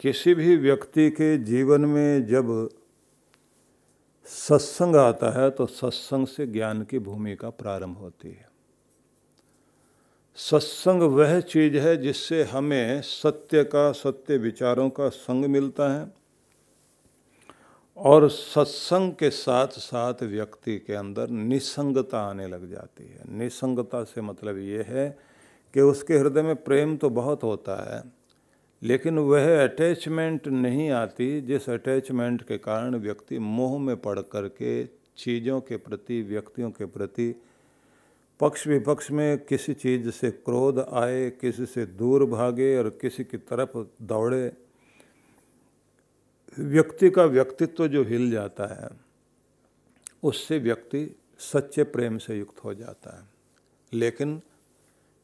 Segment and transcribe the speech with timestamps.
[0.00, 2.68] किसी भी व्यक्ति के जीवन में जब
[4.26, 8.48] सत्संग आता है तो सत्संग से ज्ञान की भूमिका प्रारंभ होती है।
[10.38, 16.12] सत्संग वह चीज़ है जिससे हमें सत्य का, सत्य विचारों का संग मिलता है
[17.96, 24.20] और सत्संग के साथ साथ व्यक्ति के अंदर निसंगता आने लग जाती है। निसंगता से
[24.20, 25.08] मतलब ये है
[25.74, 28.17] कि उसके हृदय में प्रेम तो बहुत होता है
[28.82, 34.84] लेकिन वह अटैचमेंट नहीं आती जिस अटैचमेंट के कारण व्यक्ति मोह में पड़ करके
[35.16, 37.42] चीज़ों के प्रति, व्यक्तियों के प्रति
[38.40, 43.36] पक्ष विपक्ष में किसी चीज़ से क्रोध आए, किसी से दूर भागे और किसी की
[43.36, 44.52] तरफ़ दौड़े।
[46.58, 48.88] व्यक्ति का व्यक्तित्व जो हिल जाता है,
[50.22, 53.24] उससे व्यक्ति सच्चे प्रेम से युक्त हो जाता है।
[53.92, 54.42] लेकिन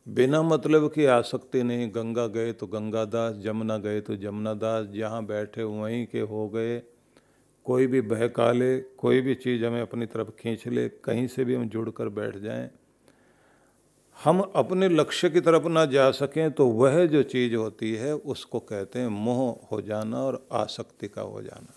[0.06, 5.24] बिना मतलब की आसक्ति नहीं। गंगा गए तो गंगादास, जमुना गए तो जमुना दास जहाँ
[5.26, 6.82] बैठे वहीं के हो गए।
[7.66, 11.54] कोई भी बहका ले, कोई भी चीज़ हमें अपनी तरफ़ खींच ले, कहीं से भी
[11.54, 12.70] हम जुड़ कर बैठ जाएँ।
[14.16, 18.60] हम अपने लक्ष्य की तरफ़ ना जा सकें तो वह जो चीज़ होती है उसको
[18.60, 21.74] कहते हैं मोह हो जाना और आसक्ति का हो जाना।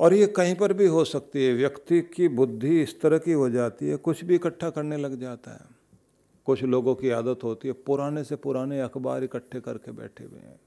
[0.00, 3.50] और ये कहीं पर भी हो सकती है। व्यक्ति की बुद्धि इस तरह की हो
[3.50, 5.76] जाती है, कुछ भी इकट्ठा करने लग जाता है।
[6.46, 10.60] कुछ लोगों की आदत होती है, पुराने से पुराने अखबार इकट्ठे करके बैठे हुए हैं।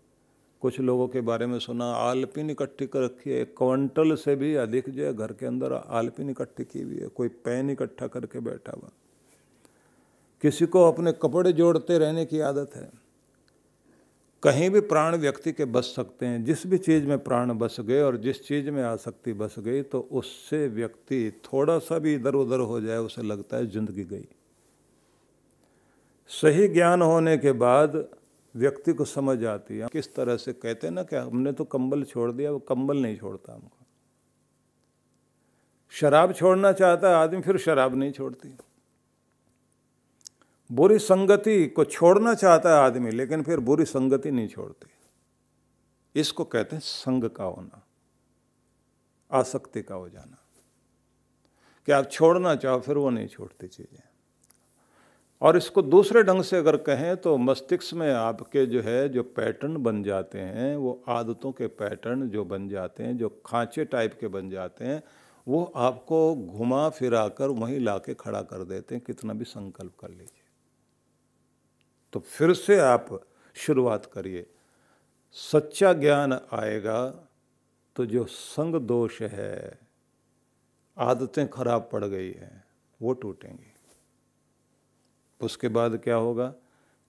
[0.61, 4.89] कुछ लोगों के बारे में सुना, आलपिन इकट्ठी कर रखी है क्विंटल से भी अधिक
[4.89, 8.71] जो है घर के अंदर आलपिन इकट्ठी की हुई है, कोई पेन इकट्ठा करके बैठा
[8.71, 8.89] हुआ।
[10.41, 13.08] किसी को अपने कपड़े जोड़ते रहने की आदत है।
[14.43, 18.01] कहीं भी प्राण व्यक्ति के बस सकते हैं, जिस भी चीज़ में प्राण बस गए
[18.01, 22.59] और जिस चीज़ में आसक्ति बस गई तो उससे व्यक्ति थोड़ा सा भी इधर उधर
[22.61, 24.27] हो जाए, उसे लगता है ज़िंदगी गई।
[26.29, 28.05] सही ज्ञान होने के बाद
[28.55, 32.03] व्यक्ति को समझ आती है, किस तरह से कहते हैं ना कि हमने तो कंबल
[32.03, 33.85] छोड़ दिया, वो कंबल नहीं छोड़ता हमको।
[35.93, 38.55] शराब छोड़ना चाहता है, आदमी फिर शराब नहीं छोड़ती।
[40.71, 44.89] बुरी संगति को छोड़ना चाहता है आदमी, लेकिन फिर बुरी संगति नहीं छोड़ती।
[46.15, 47.85] इसको कहते हैं संग का होना,
[49.31, 50.37] आसक्ति का हो जाना।
[51.87, 54.03] कि आप छोड़ना चाहो, फिर वो नहीं छोड़ती चीज़ें।
[55.41, 59.77] और इसको दूसरे ढंग से अगर कहें तो मस्तिष्क में आपके जो है, जो पैटर्न
[59.77, 64.27] बन जाते हैं, वो आदतों के पैटर्न जो बन जाते हैं, जो खांचे टाइप के
[64.27, 65.03] बन जाते हैं,
[65.47, 69.91] वो आपको घुमा फिरा कर वहीं ला के खड़ा कर देते हैं, कितना भी संकल्प
[69.99, 70.38] कर लीजिए।
[72.13, 73.21] तो फिर से आप
[73.55, 74.45] शुरुआत करिए।
[75.31, 77.09] सच्चा ज्ञान आएगा
[77.95, 79.79] तो जो संग दोष है,
[80.97, 82.63] आदतें खराब पड़ गई हैं,
[83.01, 83.73] वो टूटेंगी।
[85.41, 86.53] उसके बाद क्या होगा?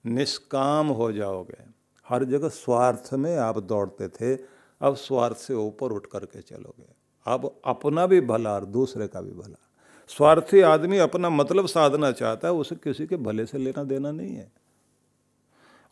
[0.05, 1.63] निष्काम हो जाओगे।
[2.07, 4.35] हर जगह स्वार्थ में आप दौड़ते थे,
[4.81, 6.87] अब स्वार्थ से ऊपर उठ करके चलोगे।
[7.25, 9.59] अब अपना भी भला और दूसरे का भी भला।
[10.07, 14.35] स्वार्थी आदमी अपना मतलब साधना चाहता है, उसे किसी के भले से लेना देना नहीं
[14.35, 14.51] है।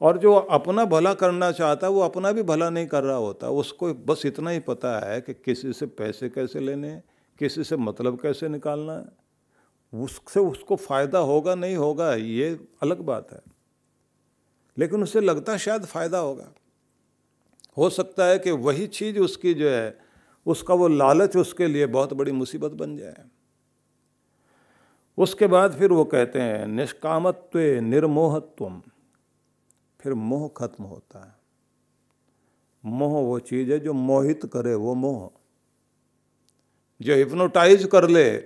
[0.02, 3.50] और जो अपना भला करना चाहता है, वो अपना भी भला नहीं कर रहा होता।
[3.50, 7.02] उसको बस इतना ही पता है कि किसी से पैसे कैसे लेने
[7.40, 9.06] किसी से मतलब कैसे निकालना है।
[10.04, 13.42] उससे उसको फ़ायदा होगा नहीं होगा, ये अलग बात है।
[14.78, 16.54] लेकिन उसे लगता शायद फ़ायदा होगा।
[17.78, 20.00] हो सकता है कि वही चीज़ उसकी जो है,
[20.46, 23.24] उसका वो लालच उसके लिए बहुत बड़ी मुसीबत बन जाए।
[25.18, 28.82] उसके बाद फिर वो कहते हैं, निष्कामत्व निर्मोहत्वम।
[30.00, 31.36] फिर मोह खत्म होता है।
[32.86, 35.32] मोह वो चीज़ है जो मोहित करे, वो मोह।
[37.02, 38.38] जो हिप्नोटाइज कर ले,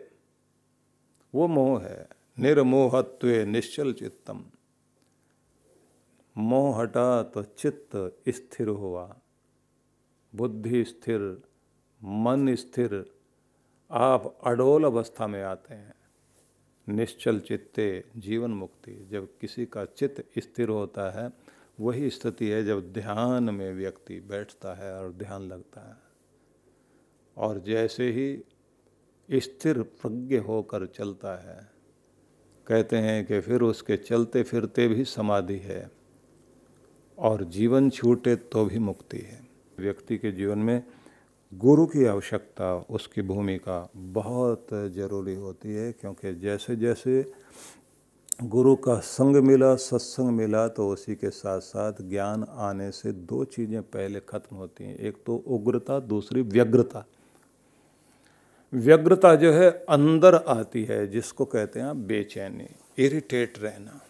[1.35, 2.09] वो मोह है।
[2.39, 4.45] निर्मोहत्व निश्चल चित्तम।
[6.37, 9.15] मोह हटा तो चित्त स्थिर हुआ।
[10.35, 11.43] बुद्धि स्थिर,
[12.03, 13.15] मन स्थिर।
[13.91, 16.02] आप अडोल अवस्था में आते हैं।
[16.89, 21.31] निश्चल चित्ते, जीवन मुक्ति। जब किसी का चित्त स्थिर होता है,
[21.79, 25.97] वही स्थिति है जब ध्यान में व्यक्ति बैठता है और ध्यान लगता है।
[27.37, 28.43] और जैसे ही
[29.39, 31.71] स्थिर प्रज्ञ होकर चलता है,
[32.67, 35.91] कहते हैं कि फिर उसके चलते फिरते भी समाधि है
[37.17, 39.47] और जीवन छूटे तो भी मुक्ति है।
[39.79, 40.83] व्यक्ति के जीवन में
[41.57, 47.31] गुरु की आवश्यकता उसकी भूमिका बहुत ज़रूरी होती है, क्योंकि जैसे जैसे
[48.43, 53.43] गुरु का संग मिला, सत्संग मिला तो उसी के साथ साथ ज्ञान आने से दो
[53.43, 57.05] चीज़ें पहले खत्म होती हैं। एक तो उग्रता, दूसरी व्यग्रता।
[58.73, 62.67] व्यग्रता जो है, अंदर आती है, जिसको कहते हैं बेचैनी,
[62.97, 64.01] इरिटेट रहना।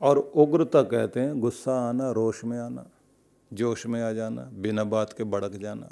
[0.00, 2.86] और उग्रता कहते हैं, गुस्सा आना रोश में आना।
[3.52, 5.88] जोश में आ जाना, बिना बात के भड़क जाना।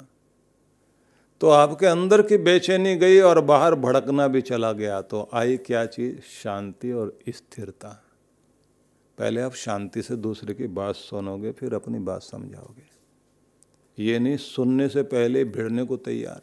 [1.41, 5.85] तो आपके अंदर की बेचैनी गई और बाहर भड़कना भी चला गया तो आई क्या
[5.85, 6.19] चीज़?
[6.21, 8.03] शांति और स्थिरता।
[9.17, 12.89] पहले आप शांति से दूसरे की बात सुनोगे, फिर अपनी बात समझाओगे।
[14.03, 16.41] ये नहीं, सुनने से पहले भिड़ने को तैयार।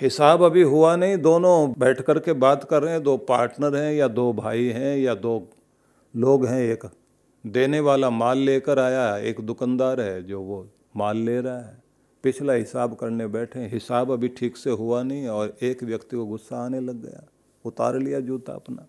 [0.00, 3.94] हिसाब अभी हुआ नहीं, दोनों बैठ कर के बात कर रहे हैं, दो पार्टनर हैं
[3.94, 5.48] या दो भाई हैं या दो
[6.16, 6.84] लोग हैं एक।
[7.46, 11.82] देने वाला माल लेकर आया है, एक दुकानदार है जो वो माल ले रहा है।
[12.22, 16.56] पिछला हिसाब करने बैठे हिसाब अभी ठीक से हुआ नहीं और एक व्यक्ति को गुस्सा
[16.56, 17.22] आने लग गया,
[17.64, 18.86] उतार लिया जूता अपना।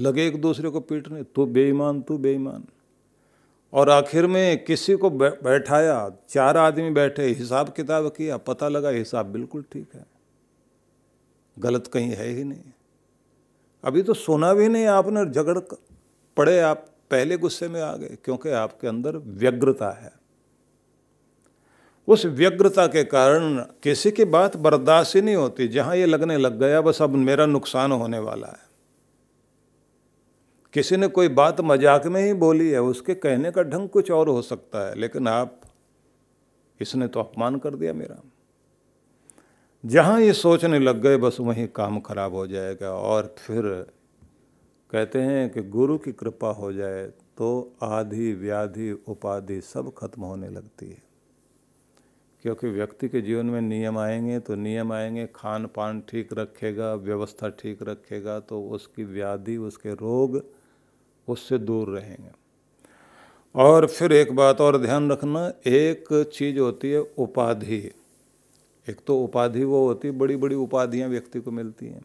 [0.00, 2.64] लगे एक दूसरे को पीटने, तू बेईमान तू बेईमान।
[3.72, 9.26] और आखिर में किसी को बैठाया, चार आदमी बैठे, हिसाब किताब किया, पता लगा हिसाब
[9.26, 10.06] बिल्कुल ठीक है।
[11.58, 12.62] गलत कहीं है ही नहीं।
[13.84, 15.58] अभी तो सुना भी नहीं आपने, झगड़
[16.38, 20.12] पड़े आप पहले गुस्से में आ गए, क्योंकि आपके अंदर व्यग्रता है।
[22.08, 26.58] उस व्यग्रता के कारण किसी की बात बर्दाश्त ही नहीं होती, जहाँ ये लगने लग
[26.60, 28.66] गया, बस अब मेरा नुकसान होने वाला है।
[30.74, 34.28] किसी ने कोई बात मज़ाक में ही बोली है, उसके कहने का ढंग कुछ और
[34.28, 35.60] हो सकता है, लेकिन आप,
[36.80, 38.22] इसने तो अपमान कर दिया मेरा।
[39.84, 43.86] जहाँ ये सोचने लग गए, बस वहीं काम खराब हो जाएगा, और फिर
[44.90, 50.48] कहते हैं कि गुरु की कृपा हो जाए तो आधि, व्याधि, उपाधि सब खत्म होने
[50.48, 51.02] लगती है।
[52.42, 57.48] क्योंकि व्यक्ति के जीवन में नियम आएँगे तो नियम आएँगे खान पान ठीक रखेगा, व्यवस्था
[57.48, 60.44] ठीक रखेगा तो उसकी व्याधि, उसके रोग
[61.28, 62.30] उससे दूर रहेंगे।
[63.54, 67.92] और फिर एक बात और ध्यान रखना, एक चीज़ होती है उपाधि।
[68.88, 72.02] एक तो उपाधि वो होती है बड़ी बड़ी उपाधियाँ व्यक्ति को मिलती हैं।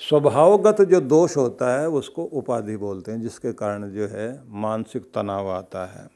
[0.00, 5.50] स्वभावगत जो दोष होता है, उसको उपाधि बोलते हैं, जिसके कारण जो है, मानसिक तनाव
[5.50, 6.08] आता है।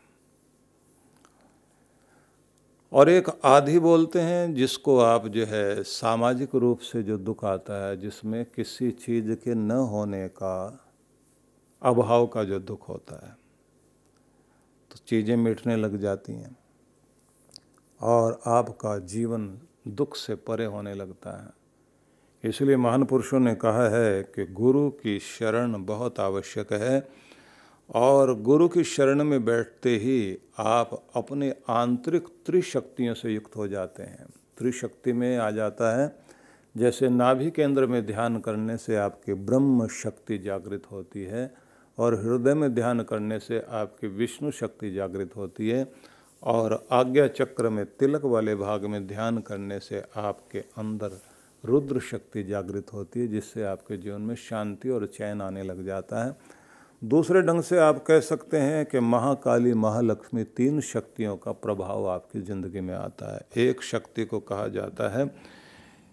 [2.93, 7.87] और एक आधि बोलते हैं, जिसको आप जो है, सामाजिक रूप से जो दुख आता
[7.87, 10.85] है, जिसमें किसी चीज़ के न होने का,
[11.83, 13.37] अभाव का जो दुख होता है
[14.91, 16.57] तो चीज़ें मिटने लग जाती हैं।
[18.01, 19.59] और आपका जीवन
[19.89, 21.64] दुख से परे होने लगता है।
[22.45, 27.09] इसलिए महान पुरुषों ने कहा है कि गुरु की शरण बहुत आवश्यक है
[27.95, 34.03] और गुरु की शरण में बैठते ही आप अपने आंतरिक त्रिशक्तियों से युक्त हो जाते
[34.03, 34.27] हैं।
[34.59, 36.17] त्रिशक्ति में आ जाता है,
[36.77, 41.55] जैसे नाभि केंद्र में ध्यान करने से आपकी ब्रह्म शक्ति जागृत होती है
[41.99, 45.93] और हृदय में ध्यान करने से आपकी विष्णु शक्ति जागृत होती है
[46.43, 51.34] और आज्ञा चक्र में तिलक वाले भाग में ध्यान करने से आपके अंदर
[51.65, 56.25] रुद्र शक्ति जागृत होती है, जिससे आपके जीवन में शांति और चैन आने लग जाता
[56.25, 56.37] है।
[57.03, 62.41] दूसरे ढंग से आप कह सकते हैं कि महाकाली महालक्ष्मी तीन शक्तियों का प्रभाव आपकी
[62.41, 65.31] ज़िंदगी में आता है। एक शक्ति को कहा जाता है,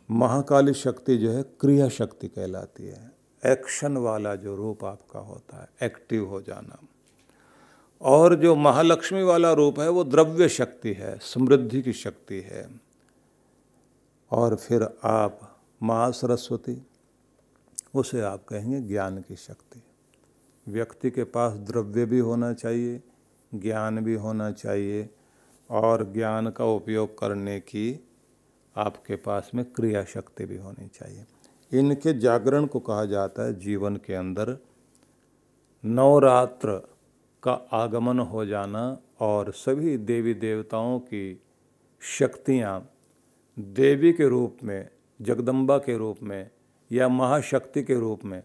[0.09, 3.11] महाकाली शक्ति जो है क्रिया शक्ति कहलाती है।
[3.43, 6.79] एक्शन वाला जो रूप आपका होता है, एक्टिव हो जाना।
[8.01, 12.90] और जो महालक्ष्मी वाला रूप है, वो द्रव्य शक्ति है, समृद्धि की शक्ति है।
[14.31, 16.87] और फिर आप माँ सरस्वती,
[17.95, 19.83] उसे आप कहेंगे ज्ञान की शक्ति।
[20.67, 23.03] व्यक्ति के पास द्रव्य भी होना चाहिए,
[23.55, 25.09] ज्ञान भी होना चाहिए,
[25.69, 28.07] और ज्ञान का उपयोग करने की
[28.77, 31.25] आपके पास में क्रिया शक्ति भी होनी चाहिए।
[31.79, 34.57] इनके जागरण को कहा जाता है जीवन के अंदर
[35.85, 36.87] नवरात्र
[37.43, 41.41] का आगमन हो जाना और सभी देवी देवताओं की
[42.01, 42.90] शक्तियाँ
[43.61, 44.89] देवी के रूप में,
[45.19, 46.49] जगदम्बा के रूप में,
[46.91, 48.41] या महाशक्ति के रूप में,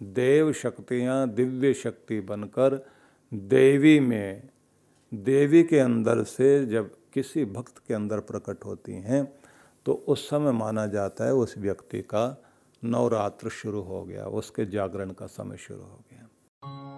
[0.00, 2.86] देव शक्तियाँ दिव्य शक्ति बनकर
[3.34, 4.48] देवी में,
[5.14, 9.24] देवी के अंदर से जब किसी भक्त के अंदर प्रकट होती हैं
[9.86, 12.42] तो उस समय माना जाता है उस व्यक्ति का
[12.82, 16.97] नवरात्र शुरू हो गया, उसके जागरण का समय शुरू हो गया।